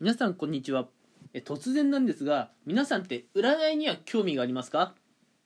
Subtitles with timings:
[0.00, 0.86] 皆さんこんにちは。
[1.32, 4.94] え突然なんですが皆さんって占いには興味がありますか？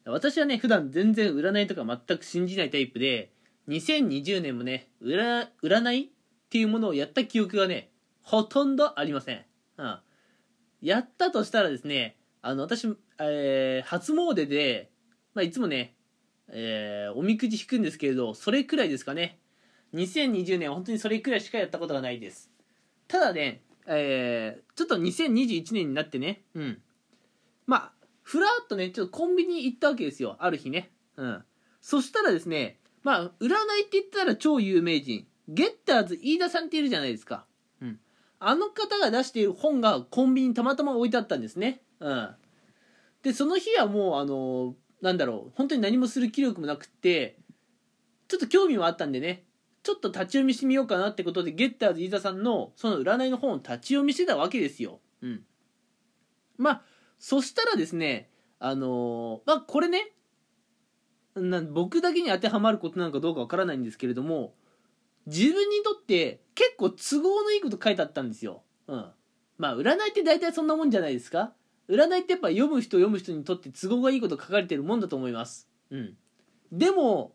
[0.04, 3.32] 私はね普段全然占いとか全く信じないタイプで
[3.68, 6.08] 2020年もね占いっ
[6.50, 7.88] ていうものをやった記憶がね
[8.20, 9.42] ほとんどありません、
[9.78, 9.98] うん、
[10.82, 12.86] やったとしたらですねあの私、
[13.20, 14.90] えー、初詣で、
[15.32, 15.94] まあ、いつもね、
[16.48, 19.38] えー、おみくじ引くんですけれどそれくらいですかね。
[19.94, 22.50] 2020年は本当にそれくらいしかやったことがないです。
[23.08, 26.82] ただねえー、ちょっと2021年になってね、うん。
[27.66, 27.92] まあ、
[28.22, 30.36] ふらっとね、ちょっとコンビニ行ったわけですよ。
[30.38, 30.92] ある日ね。
[31.16, 31.44] うん。
[31.80, 37.46] そしたらですね、まあ、占いって言ったら超有名人、ゲッターズ飯田さんっているじゃないですか。
[37.80, 37.98] うん。
[38.38, 41.82] あの方が出している本がコンビニにたまたま置いてあったんですね。
[42.00, 42.34] うん。
[43.22, 47.38] で、その日はもう、あの、なんだろう、本当に何もする気力もなくって、
[48.28, 49.44] ちょっと興味もあったんでね、
[49.82, 55.00] ちょっと立ち読みしてみようかなってことでゲッターズ飯田さんのその占いの本を立ち読みしてたわけですよ。
[55.22, 55.42] うん。
[56.56, 56.82] まあ
[57.18, 60.12] そしたらですねあのー、まあこれね
[61.34, 64.54] な僕だけに当てはまることなのかどうかわからないんですけれども
[65.26, 68.62] 自分にとって結構都合のいいこと書いてあったんですよ。
[68.86, 69.06] うん。
[69.58, 71.52] まあ占いって大体そんなもんじゃないですか
[71.88, 75.68] 占いってやっぱ読む人読む人にとって都合がいいこと書かれてるもんだと思います。
[75.90, 76.16] うん。
[76.70, 77.34] でも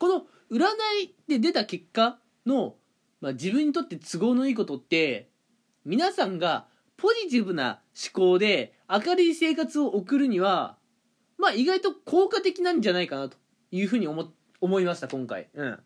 [0.00, 0.64] この占
[1.02, 2.74] いで出た結果の、
[3.20, 5.28] まあ、自分にとって都合のいいことって
[5.84, 10.78] 皆さんがポジティブな思考で明るい生活を送るには
[11.36, 13.36] まあ意外と効果的なんじゃないかなと
[13.70, 15.48] いうふうに思思いました今回。
[15.54, 15.78] うん。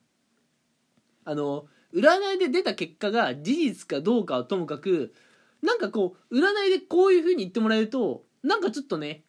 [1.24, 5.12] あの占いで出た結果が事実かどうかはともかく
[5.60, 9.24] なんかこう占いでこういうふうに言ってもらえるとなんかちょっとね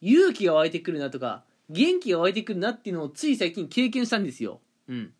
[0.00, 5.12] 勇気が湧いてくるなとか元気が湧いてくるなっていうのをつい最近経験したんですようん。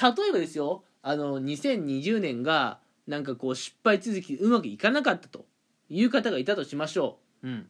[0.00, 5.46] 例えばですよ、あの、2020年が、なんかこう、失敗続きうまくいかなかったと
[5.88, 7.48] いう方がいたとしましょう。
[7.48, 7.68] うん。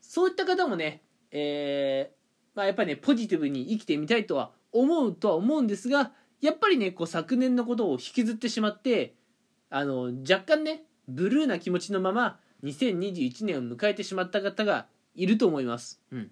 [0.00, 9.14] そういった方もね、えー、まあやっぱりね、ポジティブに生きてみたいとは思うとは思うんですが、やっぱりね、こう、昨年のことを引きずってしまって、
[9.70, 16.00] あの、若干ね、ブルーな気持ちのまま、2021年を迎えてしまった方がいると思います。
[16.10, 16.30] うん。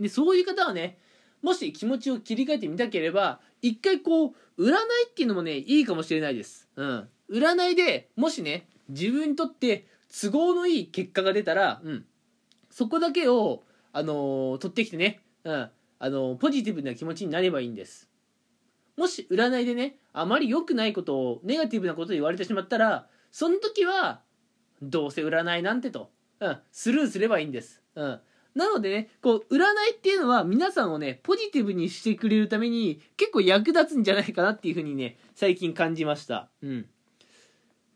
[0.00, 0.98] で、そういう方はね、
[1.42, 4.74] もし気持ちを切り替えてみたければ一回こう占い
[5.08, 6.68] っていうのもねいいかもしれないです。
[6.76, 7.08] うん。
[7.30, 9.86] 占いでもしね自分にとって
[10.20, 12.04] 都合のいい結果が出たら、うん、
[12.70, 18.08] そこだけを、あのー、取ってきてね、うん、あのー、ポジティブな気持ちになればいいんです。
[18.96, 24.22] もし占いでねあまり良くないことをネガティブなことを言われてしまったらその時は
[24.82, 26.10] どうせ占いなんてと、
[26.40, 28.20] うん、スルーすればいいんです、うん、
[28.58, 36.48] なのでね、こう、占いっていうのは皆さんをね、ポジティブにしてくれるために結構役立つんじゃないかなっていうふうにね、最近感じました。
[36.60, 36.86] うん。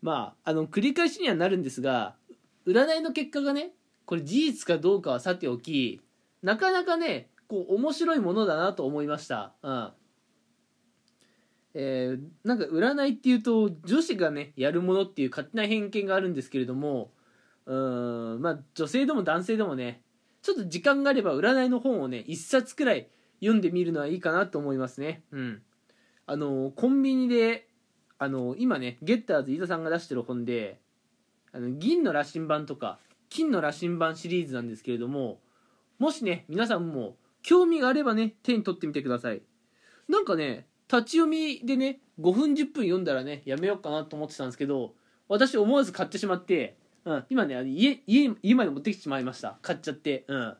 [0.01, 2.15] まあ、あの、繰り返しにはなるんですが、
[2.65, 3.71] 占いの結果がね、
[4.05, 5.99] これ事実かどうかはさておき、
[6.41, 9.51] なかなかね、こう、面白いものだなと思いました。
[9.63, 9.91] うん。
[11.73, 17.09] えー、なんか占いっていうと女子がねやるものっていう勝手な偏見があるんですけれども
[17.65, 20.03] うーんまあ女性でも男性でもね
[20.43, 23.07] ちょっと時間があれば占いの本をね1冊くらい
[23.39, 25.23] 読んでみるのはいいかなと思いますね。
[25.31, 25.61] うん。
[26.25, 27.67] あのコンビニで
[28.19, 30.79] あの今ねゲッターズ飯田さんが出してる本で
[31.53, 32.99] あの銀の羅針盤とか
[33.29, 35.39] 金の羅針盤シリーズなんですけれども
[35.97, 39.41] もしね皆さんも興味があればね手に取ってみてください。
[40.09, 44.93] なんかね立ち読みでね5分10分読んだらねやめようかなと思ってたんですけど
[45.29, 49.57] 私思わず買ってしまってうん、今ね家家家まで持ってきてしまいました。
[49.61, 50.25] 買っちゃって。
[50.27, 50.57] うん。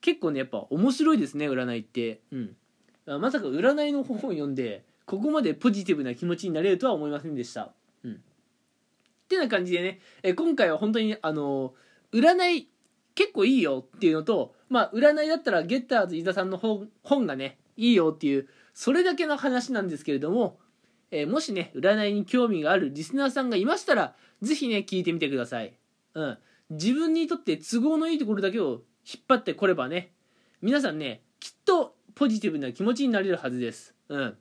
[0.00, 2.20] 結構ねやっぱ面白いですね占いって。
[2.30, 2.56] うん。
[3.20, 7.72] まさか占いの本を読んでここまでポジティブな気持ちになれるとは思いませんでした。
[8.04, 8.12] うん。
[8.12, 8.16] っ
[9.28, 10.00] てな感じでね。
[10.22, 11.74] え今回は本当にあの
[12.12, 12.68] 占い
[13.14, 20.58] 結構いいよっていうのとまあ占いだったらゲッターズ伊沢さんの本本がねいいよっていうそれだけの話なんですけれども
[21.10, 25.74] えー、もしね、占いに興味があるリスナーさんがいましたら、ぜひね、聞いてみてください。
[26.14, 26.38] うん。
[26.70, 30.12] 自分にとって都合のいいところだけを引っ張ってこればね、
[30.62, 33.94] 皆さんね、きっとポジティブな気持ちになれるはずです。
[34.08, 34.36] うん。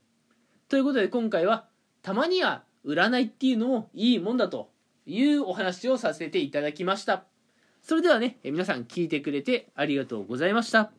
[0.68, 1.68] ということで今回は、
[2.02, 4.72] たまには占いっていうのもいいもんだと
[5.06, 7.24] いうお話をさせていただきました。
[7.82, 10.92] それではね、皆さん聞いてくれてありがとうございました。